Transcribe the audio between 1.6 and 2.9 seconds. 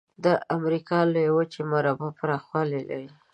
مربع پرخوالي